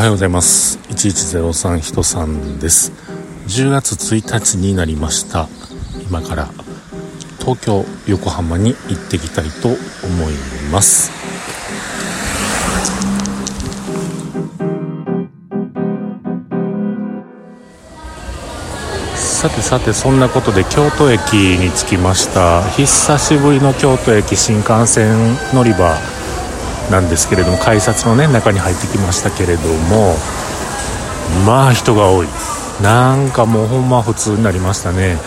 [0.00, 0.78] はようございます。
[0.88, 2.90] 1103人さんです。
[3.48, 5.46] 10月1日になりました。
[6.08, 6.48] 今から
[7.38, 9.76] 東京横浜に行ってきたいと思
[10.30, 10.32] い
[10.72, 11.10] ます。
[19.16, 22.62] さてさてそんなことで京都駅に着きました。
[22.70, 26.19] 久しぶりの京都駅新幹線乗り場。
[26.90, 30.14] なんですけれども改札のね中に入ってきましたけれども
[31.46, 32.26] まあ人が多い。
[32.82, 35.18] なんかもうほんま普通になりましたね。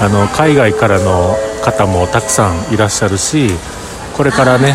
[0.00, 3.50] あの海外からの方もたくさんいらっしゃるし
[4.16, 4.74] これからね。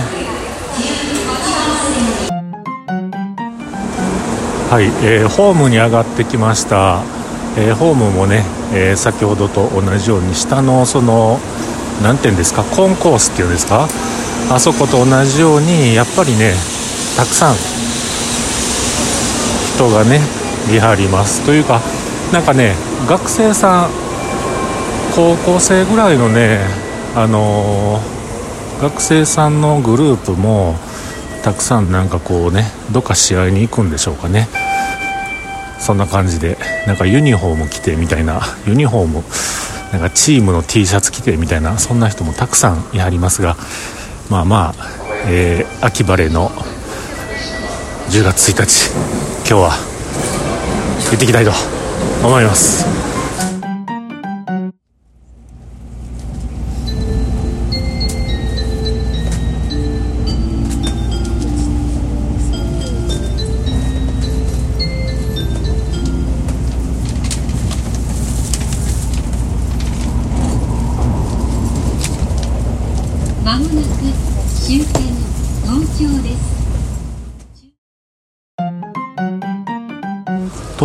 [4.69, 7.01] はい、えー、ホームに上がってきました、
[7.57, 11.39] えー、ホームもね、えー、先ほどと同じように下のその
[12.03, 13.87] 何て言うんですかコンコースっていうんですか
[14.51, 16.53] あそこと同じようにやっぱりね
[17.17, 17.55] たくさん
[19.75, 20.19] 人がね
[20.71, 21.45] 見張ります。
[21.45, 21.81] というか
[22.31, 22.75] なんかね
[23.07, 23.89] 学生さん
[25.15, 26.59] 高校生ぐらいのね
[27.15, 30.75] あのー、学生さんのグループも
[31.43, 34.47] たくさんなんかこうねどっか試合に行くんでしょうかね。
[35.79, 39.23] そんな感じでなんかユニフォーム着てみたいなユニフォーム
[39.91, 43.55] なんかチームの T シャツ着てみたいなそんな人もたくさんいはりますが
[44.29, 44.73] まあまあ、
[45.27, 46.49] えー、秋晴れの
[48.09, 48.89] 10月1日
[49.39, 49.71] 今日は
[51.11, 51.51] 行ってきたいと
[52.25, 53.04] 思います。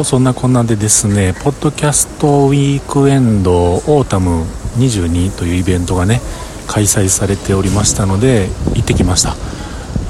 [0.00, 4.44] とそんなこんなでですねポッドキャストウィークエンドオータム
[4.78, 6.20] 22というイベントがね
[6.66, 9.34] 開催されておりましたので行ってきました。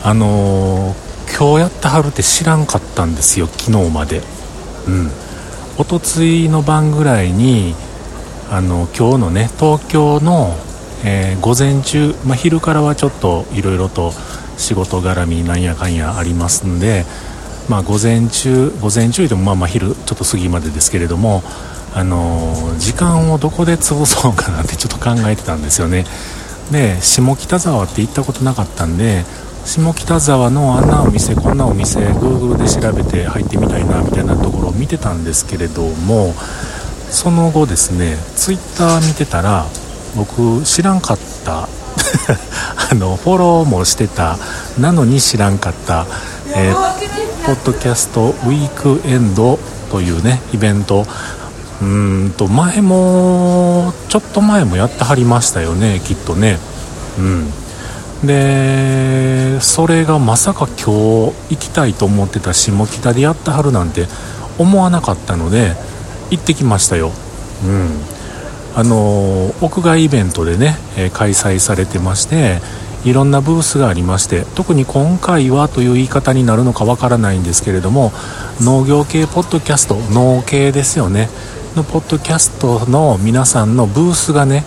[0.08, 4.22] あのー、今日やってはるって知らんかったんですよ昨日まで。
[4.86, 5.10] うん。
[5.76, 7.74] おとついの晩ぐらいに
[8.48, 10.54] あの今日のね東京の、
[11.04, 14.12] えー、午前中、まあ、昼からはちょっといろいろと
[14.56, 17.06] 仕事絡みなんやかんやありますんで
[17.70, 21.44] まあ、午前中午前中でもまあまあ昼ちょっと過ぎまでですけれども、
[21.94, 26.04] あのー、時間をどこで潰そうかなってちょっと考えてたんですよね。
[26.72, 29.24] で下北沢って行ったことなかったんで
[29.64, 36.32] 下北沢のあんなお店こんなお店 Google で調べて入ってみたいなみたいなところを見てたんですけれども
[37.10, 39.66] その後ですね Twitter 見てたら
[40.16, 41.68] 僕知らんかった
[42.90, 44.38] あのフォローもしてた
[44.78, 46.06] なのに知らんかった、
[46.54, 47.09] えー
[47.46, 49.58] ポッドキャストウィークエンド
[49.90, 51.04] というねイベント。
[51.82, 56.58] うんと前もちょっと前もやってはりましたよねきっとね。
[57.18, 57.50] うん。
[58.26, 64.06] でそれがまさか今日行きたいと思ってた下北でやってはるなんて
[64.58, 65.74] 思わなかったので
[66.30, 67.12] 行ってきましたよ。
[67.64, 67.88] うん。
[68.76, 70.76] あの屋外イベントでね、
[71.12, 72.60] 開催されてまして
[73.04, 78.12] いろんなブースがありまして特に今回はという言い方になるのかわからないんですけれども
[78.60, 81.28] 農業系ポッドキャスト農系ですよね。
[81.76, 84.64] のポッドキャストの皆さんのブースがね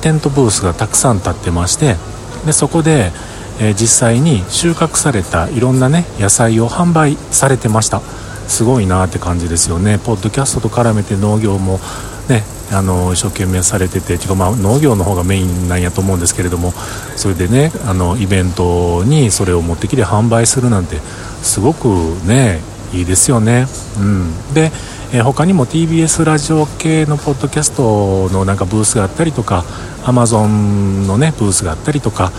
[0.00, 1.96] テントブースがたくさん立ってまして
[2.44, 3.10] でそこで、
[3.58, 8.00] え実際に収穫されたいろんなね野菜を販売されてました。
[8.46, 9.98] すごいなって感じですよね。
[9.98, 11.80] ポッドキャストと絡めて農業も
[12.28, 16.72] ねあの一生懸命されててまあ、農業の方がメインなんやと思うんですけれども
[17.16, 20.96] それでねあのイベントにそれを持ってきて販売するなんて
[21.42, 21.86] すごく
[22.26, 22.60] ね
[22.92, 23.66] いいですよね、
[23.98, 24.70] うん、で、
[25.12, 29.64] え他にも TBS ラジオ系のポッドキャストのなんかブースがあったりとか
[30.04, 32.32] Amazon のねブースがあったりとか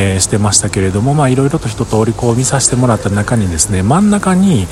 [0.00, 4.66] えー、してましたけれどもいろいろと一通りこう見させてもらった中にですね真ん中に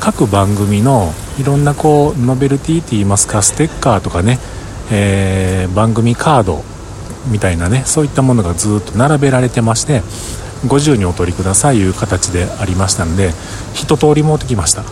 [0.00, 4.38] 各番組のいろんなこうノベルティって言いますかステッカーとかね、
[4.90, 6.62] えー、番組カード
[7.30, 10.02] みたいなねそういったものがずっと並べられてまして
[10.66, 13.32] ご自由にお取りくださいという形でありましたんで
[13.74, 14.82] 一通り持ってきました。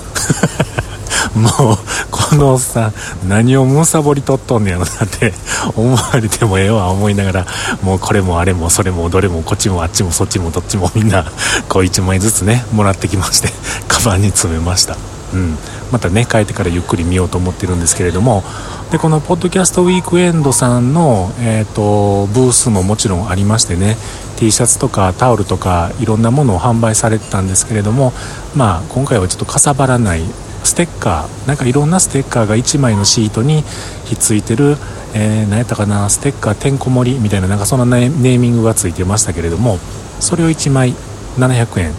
[1.35, 1.77] もう
[2.11, 5.33] このおっさん何をむさぼりとっとんねやろなって
[5.77, 7.47] 思われてもええわ思いながら。
[7.83, 11.25] もうこれもあれもそれもどれもこっちもあっちもそっちもどっちもみんな
[11.69, 13.49] こう1枚ずつねもらってきまして
[13.89, 14.97] カバンに詰めました。
[15.33, 15.59] うん。
[15.91, 18.45] またね帰ってからゆっくり見ようと思ってるんですけれども。
[18.91, 23.97] でこのポッドキャストウィークエンドさんの、えーと、ブースももちろんありましてね。
[24.37, 28.13] T シャツとかタオルとかいろんなものを販売されてたんですけれども、
[28.55, 30.23] まあ、今回はちょっとかさばらない
[30.65, 33.63] ステッカーなんかいろんなステッカーが1枚のシートに
[34.05, 34.77] ひっついてる、
[35.15, 39.79] えー、何やったかなステッカーてんこ盛りみたいななんかそんなネーミングがついてましたけれども
[40.21, 40.95] それを1枚
[41.39, 41.93] 700円、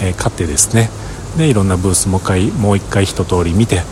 [0.00, 0.90] えー、買ってですね。
[1.36, 3.82] でいろんなブースもう一回もう一回一通り見て、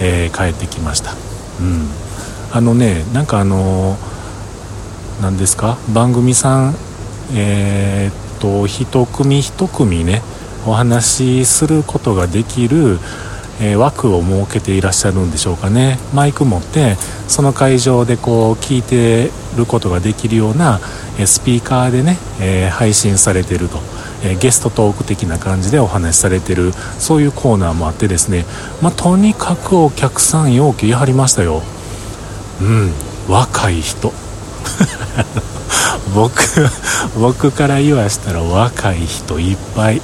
[0.00, 1.14] えー、帰ってきました、う
[1.64, 1.88] ん、
[2.52, 3.96] あのねなんかあの
[5.20, 5.78] 何ですか？
[5.92, 6.74] 番組さん
[7.34, 10.22] えー、っと一組一組ね
[10.66, 13.00] お話しすることができる、
[13.60, 15.98] えー、枠を設けていらっしゃるんでしょうかね。
[16.14, 16.96] マイク持って
[17.28, 20.80] その会場でこう聞いてることができるような、
[21.18, 23.78] えスピーカーでね、えー、配信されてると、
[24.24, 26.72] えゲストトーク的な感じでお話しされてる。
[26.98, 28.44] そういうコーナーもあってですね、
[28.80, 31.62] まあ、とにかくお客さんようきはりましたよ。
[32.60, 32.92] うん
[33.28, 34.12] 若い人。
[36.14, 36.32] 僕
[37.16, 40.00] 僕から言わしたら若い人いっぱい。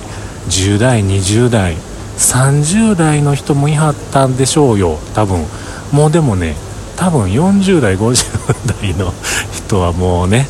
[0.49, 1.77] 10代20代。
[2.19, 4.99] 30代の人もいはったんでしょうよ。
[5.15, 5.47] 多分。
[5.93, 6.55] もうでもね
[6.97, 9.13] 多分40代50代の
[9.53, 10.47] 人はもうね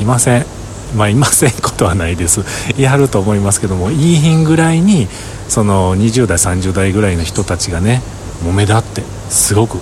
[0.00, 0.46] いません。
[0.96, 2.44] まあいませんことはないです。
[2.80, 5.08] やると思いますけどもいいひんぐらいに
[5.48, 8.02] その20代30代ぐらいの人たちがね
[8.44, 9.78] もう目立ってすごく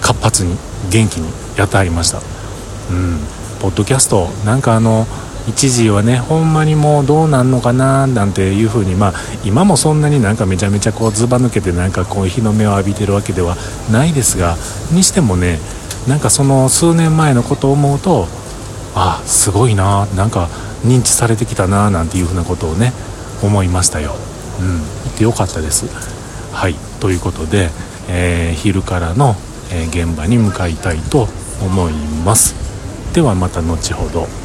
[0.00, 0.56] 活発に
[0.90, 2.18] 元気にやってはりました。
[2.18, 3.20] うん。
[3.60, 5.06] ポッドキャストなんかあの
[5.48, 9.12] 一時はねほんまにもうどうなんのかななんていうふうにまあ
[9.44, 13.56] 今もそんなになんかめちゃめちゃこうずば抜けてなんかこう日の目を浴びてるわけでは
[13.92, 14.56] ないですが
[14.92, 15.58] にしてもね
[16.08, 18.26] なんかその数年前のことを思うと
[18.94, 20.48] あすごいななんか
[20.84, 22.92] 認知されてきたななんていうふうなことをね
[23.42, 24.14] 思いましたよ。
[24.60, 25.86] うん行ってよかったです。
[26.52, 27.70] はいということで、
[28.08, 29.34] えー、昼からの、
[29.72, 31.28] え、現場に向かいたいと
[31.60, 31.92] 思い
[32.24, 32.54] ます。
[33.12, 34.43] ではまた後ほど。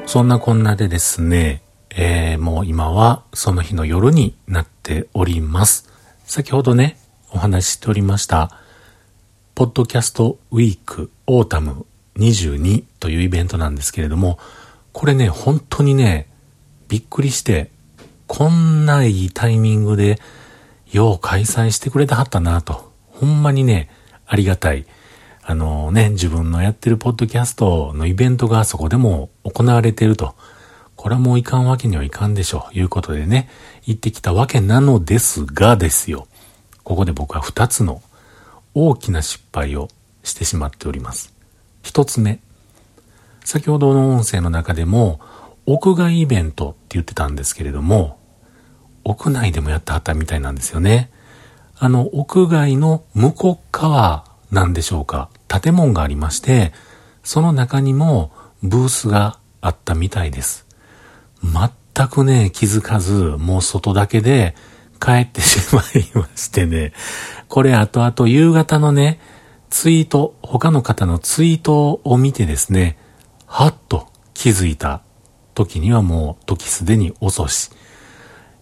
[0.00, 5.88] と、そんなこんなでですね、えー、もう今はその日の夜になっております。
[6.24, 6.98] 先ほどね、
[7.32, 8.50] お話ししておりました、
[9.54, 14.38] Podcast Week Autumn 22というイベントなんですけれども、
[14.92, 16.28] これね、本当にね、
[16.88, 17.70] びっくりして、
[18.26, 20.20] こんないいタイミングで、
[20.92, 22.92] よう開催してくれてはったなと。
[23.08, 23.90] ほんまにね、
[24.26, 24.86] ありがたい。
[25.48, 30.34] あのね、自分のやってるポッドキャストのイベントがそこでも行われてると。
[30.96, 32.76] これはもういかんわけにはいかんでしょう。
[32.76, 33.48] いうことでね、
[33.84, 36.26] 行ってきたわけなのですがですよ。
[36.82, 38.02] ここで僕は二つの
[38.74, 39.88] 大きな失敗を
[40.24, 41.32] してしまっております。
[41.80, 42.40] 一つ目。
[43.44, 45.20] 先ほどの音声の中でも、
[45.64, 48.18] 屋外イベントって言ってたんですけれども、
[49.04, 51.12] 屋内でもやってはったみたいなんですよね。
[51.78, 55.28] あの、屋外の向こう側なんでしょうか。
[55.48, 56.72] 建物がありまして、
[57.22, 58.32] その中にも
[58.62, 60.66] ブースがあったみたいです。
[61.42, 64.54] 全くね、気づかず、もう外だけで
[65.00, 66.92] 帰ってしまいましてね、
[67.48, 69.20] これ後々夕方のね、
[69.70, 72.98] ツイート、他の方のツイートを見てですね、
[73.46, 75.02] はっと気づいた
[75.54, 77.70] 時にはもう時すでに遅し。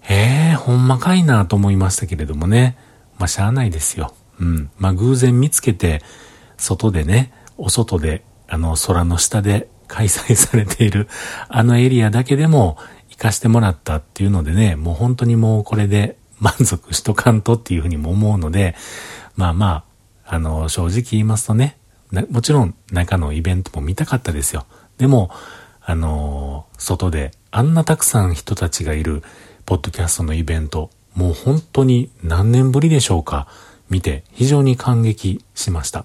[0.00, 2.76] へえ、ほんまかいなと思いましたけれどもね。
[3.18, 4.14] まあ、しゃあないですよ。
[4.38, 4.70] うん。
[4.78, 6.02] まあ、偶然見つけて、
[6.56, 11.08] 外でね、お外で、あの、空の下で開催されている、
[11.48, 12.76] あのエリアだけでも
[13.10, 18.74] 行かしてもらったっていうのでね、もう本当にもうこれで満足しとかんとっていうふうにも思うので、
[19.36, 19.84] まあま
[20.26, 21.78] あ、あの、正直言いますとね、
[22.30, 24.66] もちろん中のイベントも見たかったですよ。
[24.98, 25.30] でも、
[25.86, 29.22] あの外であんなたくさん人たちがいる
[29.66, 33.48] ポッドキャストのイベント、もう本当に何年ぶりでしょうか。
[33.90, 36.04] 見て非常に感激しました。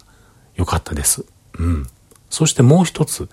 [0.59, 1.25] よかったです。
[1.57, 1.87] うん。
[2.29, 3.29] そしてもう一つ。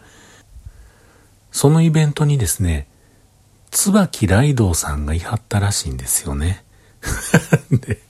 [1.51, 2.87] そのイベントにですね、
[3.73, 6.65] 椿ライドさんがいはったらしいんですよね。
[7.71, 8.01] で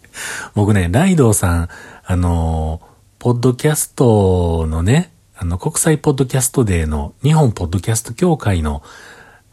[0.55, 1.69] 僕ね、ライドウさん、
[2.05, 2.83] あの、
[3.19, 8.83] ポッドキャストのね、あの、国際ポッドキャストデーの日本ポッドキャスト協会の、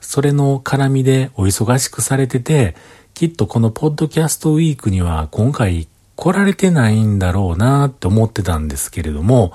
[0.02, 2.76] それの絡みでお忙しくされてて、
[3.14, 9.54] きっとこのポッドキャストウィークには今回来られてないんだろうなって思ってたんですけれども、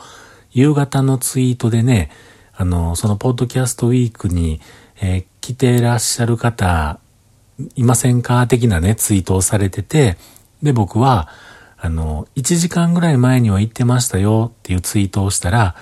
[0.50, 2.10] 夕方のツイートでね、
[2.54, 4.60] あの、そのポッドキャストウィークに、
[5.00, 6.98] えー、来てらっしゃる方、
[7.76, 8.46] いませんか？
[8.46, 10.16] 的なね、ツイートをされてて、
[10.62, 11.28] で、僕は、
[11.80, 15.76] あの、1時間ぐらい前には行ってましたよっていうツイートをしたら、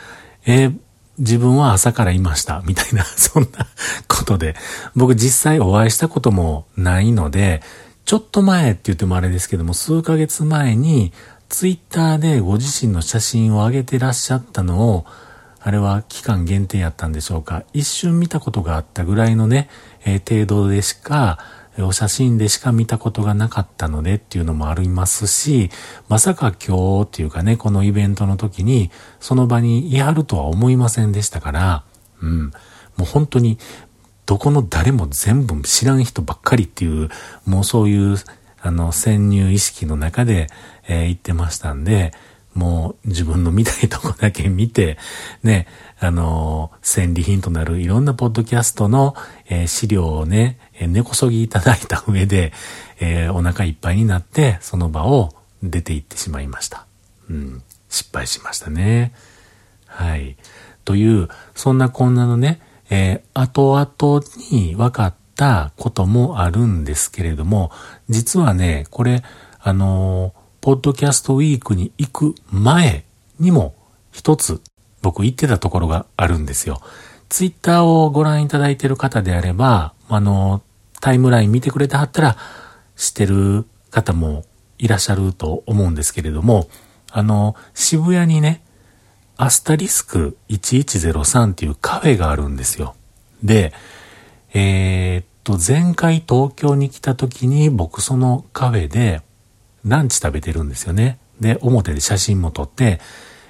[0.45, 0.79] えー、
[1.19, 3.67] 自分は朝からいました、みたいな、そんな
[4.07, 4.55] ことで、
[4.95, 7.63] 僕実際お会いしたこともないので、
[8.07, 11.13] ちょっと前って言ってもあれですけども、数ヶ月前に、
[11.49, 15.07] ツイッターでご自身の写真を上げてらっしゃったのを、
[15.61, 17.65] あれは期間限定やったんでしょうか。
[17.73, 19.69] 一瞬見たことがあったぐらいのね、
[20.05, 21.41] えー、程度でしか、
[21.81, 25.71] お写真でしか見たことがなかったのでっていうのもありますし、
[26.09, 31.83] まさか今日っていうかね、このイベントの時に、その場にいはるとは思いませんでしたから、
[32.23, 32.45] うん、
[32.97, 33.59] もう本当に、
[34.27, 37.09] どこの誰も全部知らん人ばっかりっていう、
[37.47, 38.17] もうそういう、
[38.61, 40.49] あの、潜入意識の中で、
[40.89, 42.13] えー、言ってましたんで、
[42.57, 44.99] もう自分の見たいとこだけ見て、
[45.43, 45.69] ね、
[46.01, 49.15] あの、戦利品となるいろんなポッドキャストの、
[49.49, 52.53] えー、資料をね、えー、根こそぎいただいた上で、
[52.99, 56.87] えー、お腹いっぱいになって、その場を出て行ってしまいました。
[57.31, 59.13] うん、失敗しましたね。
[59.87, 60.37] はい。
[60.85, 67.71] という、そんなこんなのね、えー、後々に分かったこともあるんですけれども、
[68.09, 69.23] 実はね、これ、
[69.61, 73.05] あのーポッドキャストウィークに行く前
[73.39, 73.77] にも
[74.11, 74.61] 一つ
[75.01, 76.81] 僕行ってたところがあるんですよ。
[77.29, 80.63] ツイッターをご覧いただいてる方であれば、あの、
[81.01, 82.37] タイムライン見てくれてはったら
[82.97, 84.45] 知ってる方も
[84.79, 86.69] いらっしゃると思うんですけれども、
[87.13, 88.65] あの、渋谷にね、
[89.37, 92.95] アスタリスク1103っていうカフェがあるんですよ。
[93.43, 93.73] で、
[94.55, 99.21] えー、っと、前回東京に来た時に僕そのカフェで
[99.85, 101.19] ランチ食べてるんですよね。
[101.41, 103.01] で、表で写真も撮って、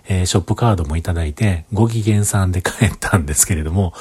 [0.09, 3.93] えー、ショップカードもいただいて、ご機嫌さんで帰ったんですけれども、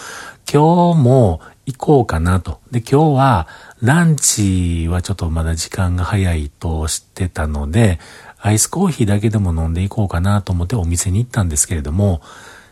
[0.52, 2.60] 今日も行こうかなと。
[2.72, 3.48] で、今日は、
[3.82, 8.00] ランチはちょっとまだ時間が早いと知ってたので、
[8.40, 12.22] アイスコーヒーだけでも飲んでいこうかなと思ってお店に行ったんですけれども、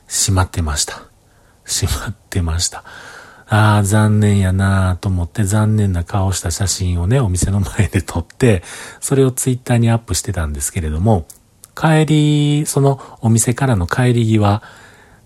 [0.08, 1.02] 閉まってました。
[1.64, 2.84] 閉まってました。
[3.48, 8.64] ああ、残念やなと思って残念な顔した写真をね、お店の前で撮って、
[9.00, 11.26] それをツイッターにアップしてたんですけれども、
[11.76, 14.62] 帰り、そのお店からの帰り際、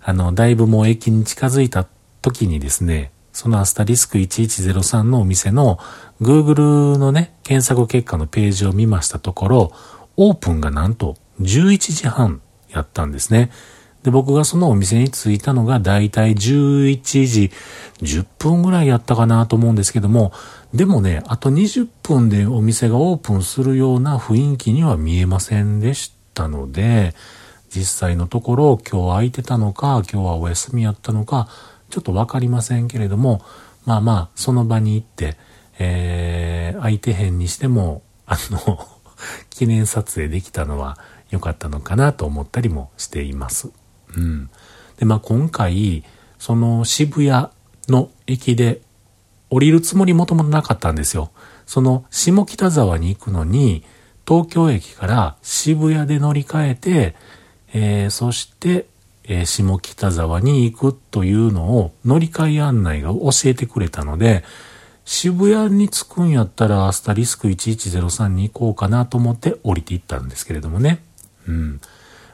[0.02, 1.86] あの、だいぶもう駅に近づいた
[2.22, 5.78] 時にですね、そのアスタリスク1103のお店の
[6.20, 9.72] Google のね、検索結果のページを見ましたところ、
[10.16, 13.50] オープンがなんと11時半やったんですね。
[14.02, 17.50] で、僕がそのお店に着いたのがだいたい11時
[18.00, 20.32] 10分ぐらいやったかなと思うんですけども、
[20.72, 27.14] でもね、あと20分でお店がオープンするような雰囲気には見えませんでしたので、
[27.70, 31.48] 実際のところ今日空いてたのか、今日はお休みやったのか、
[31.90, 33.42] ちょっとわかりませんけれども、
[33.84, 35.36] まあまあ、その場に行って、
[35.78, 38.86] えー、空いてへんにしても、あの
[39.50, 40.98] 記念撮影できたのは
[41.30, 43.70] 良かったのかなと思ったりもしています。
[44.16, 44.50] うん。
[44.98, 46.04] で、まあ今回、
[46.38, 47.48] その渋谷
[47.88, 48.82] の駅で
[49.50, 51.30] 降りるつもりもともなかったんですよ。
[51.66, 53.84] その下北沢に行くのに、
[54.26, 57.14] 東京駅から渋谷で乗り換えて、
[57.72, 58.86] えー、そして、
[59.28, 64.42] えー、下北沢に行くというのを乗り換え案内が教えてくれたので、
[65.04, 71.02] 渋谷に着くんやったらアスタリスク1103に行こうかなと思って降りていったんですけれどもね。
[71.46, 71.80] うん。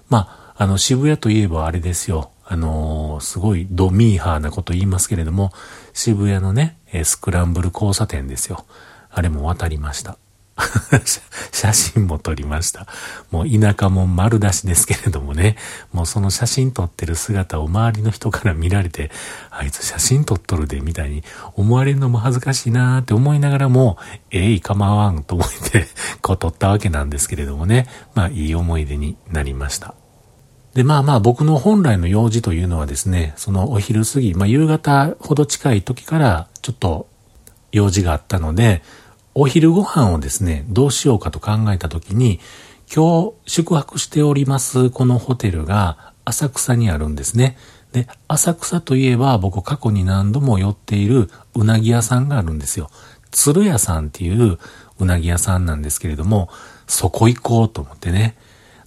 [0.09, 2.31] まあ、あの、渋谷といえばあれですよ。
[2.45, 5.53] あのー、すごいドミーハーなこと言いますけれども、
[5.93, 8.65] 渋谷のね、スクランブル交差点ですよ。
[9.11, 10.19] あれも渡りました。
[11.53, 12.87] 写真も撮りました。
[13.31, 15.57] もう田舎も丸出しですけれどもね、
[15.93, 19.11] もうその写真撮ってる姿を周りの人から見られて、
[19.51, 23.99] あいつ写真撮っとるで、みたいに思われるのも恥ずかしいなーって思いながらも、
[24.31, 25.87] えい、構わんと思って、
[26.23, 29.95] こう撮ったわけなんですけれどもね、まあいい思い出になりました。
[30.75, 37.09] で、まあまあ僕の本来の用事というのはですね、そのお昼過ぎ、まあ夕方ほど近い時からちょっと
[37.73, 38.83] 用事があったので、
[39.37, 42.39] お昼ご飯をですね、どうしようかと考えた時に、
[42.95, 47.57] 今日宿泊しておりますこのホテルが浅草にあるんですね。
[47.91, 52.91] で、浅草といえば僕過去に何度も寄っているうなぎ屋さんがあるんですよ。
[53.33, 54.59] 鶴屋さんっていう
[55.01, 56.49] うなぎ屋さんなんですけれども、
[56.87, 58.37] そこ行こうと思ってね。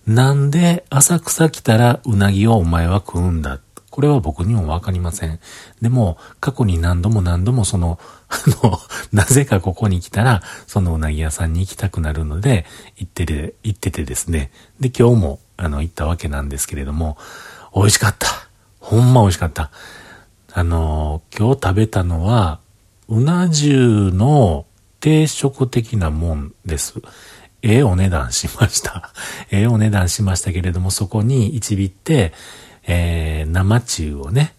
[0.06, 3.60] なんで浅草来たらうなぎをお前は食うんだ？
[3.89, 5.39] これは僕にもわかりません。
[5.82, 8.79] でも、過去に何度も何度もその、あの、
[9.12, 12.65] なぜかここに来たら、そのうなぎ屋さんに行きたくなるので、
[12.98, 14.51] 行ってて、行っててですね。
[14.79, 17.17] で、今日も、あの、行ったわけなんですけれども、
[17.75, 18.27] 美味しかった。
[18.79, 19.72] ほんま美味しかった。
[20.53, 22.60] あの、今日食べたのは、
[23.07, 24.65] うな重の
[25.00, 26.96] 定食的なもんです。
[27.62, 29.12] ええお値段しました。
[29.51, 32.34] ええお値段しましたけれども、そこに一尾って、
[32.86, 34.53] えー、生中をね、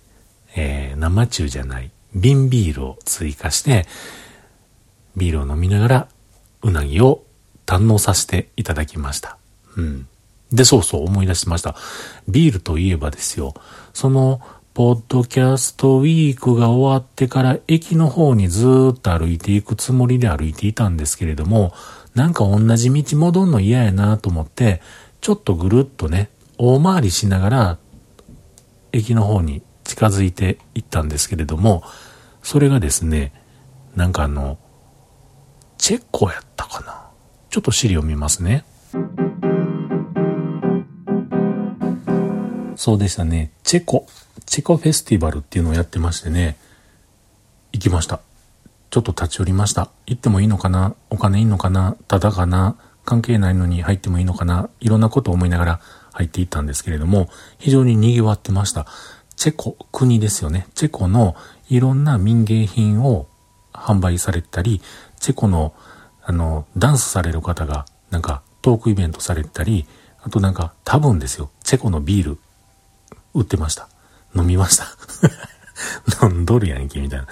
[0.56, 3.86] えー、生中じゃない、瓶ビールを追加して、
[5.16, 6.08] ビールを飲みながら、
[6.62, 7.24] うなぎを
[7.66, 9.36] 堪能させていただきました。
[9.76, 10.08] うん。
[10.52, 11.76] で、そうそう思い出しました。
[12.26, 13.54] ビールといえばですよ、
[13.92, 14.40] その、
[14.74, 21.74] ポッドキャストウィークが終わってから駅の方にずっと歩いていくつもりで歩いていたんですけれども、
[22.14, 24.80] なんか同じ道戻んの嫌やなと思って、
[25.20, 27.78] ちょっとぐるっとね、大回りしながら、
[28.92, 31.82] 駅の方に近づいていったんですけれども、
[32.42, 33.32] それがですね、
[33.96, 34.58] なんかあの、
[35.78, 37.08] チェコやったかな。
[37.48, 38.64] ちょっと資料見ますね。
[42.76, 43.50] そうでしたね。
[43.64, 44.06] チェコ、
[44.44, 46.58] チェコフェスティバルっていうのをやってましてね、
[47.72, 48.20] 行きました。
[48.90, 49.90] ちょっと立ち寄りました。
[50.06, 50.94] 行ってもいいのかな？
[51.08, 51.96] お金いいのかな？
[52.08, 52.76] ただかな？
[53.06, 54.68] 関係ないのに入ってもいいのかな？
[54.80, 55.80] いろんなことを思いながら
[56.12, 58.86] 入っていったんですけれども、非常に賑わってました。
[59.38, 60.66] チェコ、国ですよね。
[60.74, 61.36] チェコの
[61.68, 63.28] いろんな民芸品を
[63.72, 64.82] 販売されたり、
[65.20, 65.74] チェコの、
[66.22, 69.86] あの、ダンスされる方が、なんか、トークイベントされたり、
[70.24, 72.38] あとなんか、多分ですよ、チェコのビール、
[73.32, 73.88] 売ってました。
[74.34, 74.86] 飲みました。
[76.26, 77.28] 飲んどるやんけ、みたいな。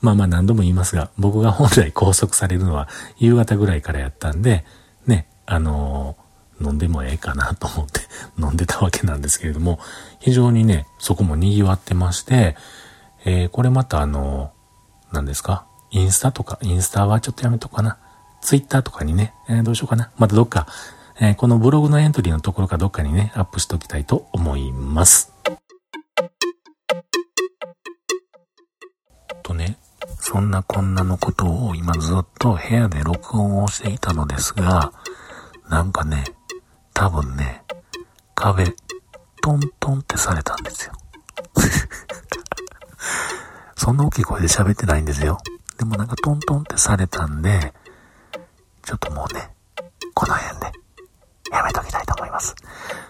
[0.00, 4.64] まあまあ何度も言いますが、僕が本来拘束されるのは夕方ぐらいからやったんで、
[5.06, 6.23] ね、あのー、
[6.60, 8.00] 飲んでもええかなと思って
[8.38, 9.78] 飲んでたわけなんですけれども、
[10.20, 12.56] 非常にね、そこも賑わってまして、
[13.24, 14.52] えー、これまたあの、
[15.12, 17.98] 何ですかインスタとか、インスタはちょっとやめとくかな。
[18.40, 20.10] ツイッターとかにね、えー、どうしようかな。
[20.18, 20.66] またどっか、
[21.20, 25.32] えー、このブログのエントリーのところかどっかにね、アップしておきたいと思います。
[29.42, 29.78] とね、
[30.18, 34.92] そんなこんなのことを今ずっと部屋で録音をしていたのですが、
[35.68, 36.24] なんかね、
[36.94, 37.62] 多分ね、
[38.34, 38.74] 壁、
[39.42, 40.92] トントンってされたんですよ。
[43.76, 45.38] そんな大きい声で喋ってないんですよ。
[45.76, 47.74] でもなんかトントンってされたんで、
[48.82, 49.50] ちょっともうね、
[50.14, 50.72] この辺で
[51.50, 52.54] やめときたいと思います。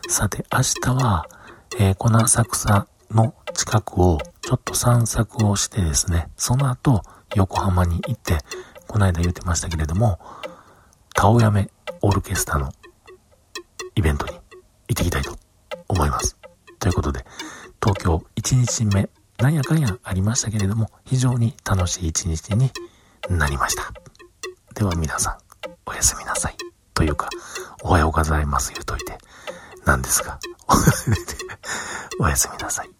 [0.08, 1.28] さて、明日は、
[1.78, 7.02] えー、この浅草の近くをちょっと散策をしてですね、その後、
[7.34, 8.38] 横浜に行って、
[8.88, 10.18] この間言ってましたけれども、
[11.12, 11.70] 顔やめ
[12.00, 12.72] オールケスタの
[13.96, 14.40] イベントに行っ
[14.94, 15.36] てきたいと
[15.88, 16.36] 思います。
[16.78, 17.24] ということで、
[17.82, 22.70] 東京1日目、なんやかんやありましたけれども、非常に楽しい一日に
[23.28, 23.92] なりました。
[24.74, 25.38] では皆さん、
[25.86, 26.56] おやすみなさい。
[26.94, 27.28] というか、
[27.82, 29.18] おはようございます言うといて、
[29.84, 30.38] なんですが、
[32.20, 32.93] おやすみなさい。